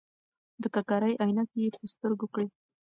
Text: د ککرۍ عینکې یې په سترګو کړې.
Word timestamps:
د 0.61 0.63
ککرۍ 0.75 1.13
عینکې 1.21 1.59
یې 1.63 1.69
په 1.79 1.85
سترګو 1.93 2.27
کړې. 2.33 2.47